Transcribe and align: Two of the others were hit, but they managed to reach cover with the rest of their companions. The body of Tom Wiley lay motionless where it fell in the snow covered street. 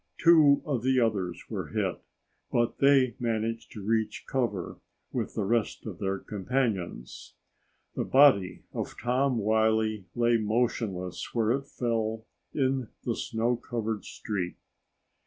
Two 0.17 0.63
of 0.65 0.81
the 0.81 0.99
others 0.99 1.43
were 1.47 1.67
hit, 1.67 2.01
but 2.51 2.79
they 2.79 3.13
managed 3.19 3.71
to 3.73 3.83
reach 3.83 4.25
cover 4.27 4.79
with 5.11 5.35
the 5.35 5.43
rest 5.43 5.85
of 5.85 5.99
their 5.99 6.17
companions. 6.17 7.35
The 7.95 8.03
body 8.05 8.63
of 8.73 8.95
Tom 8.99 9.37
Wiley 9.37 10.05
lay 10.15 10.37
motionless 10.37 11.35
where 11.35 11.51
it 11.51 11.67
fell 11.67 12.25
in 12.51 12.87
the 13.03 13.15
snow 13.15 13.55
covered 13.55 14.03
street. 14.03 14.57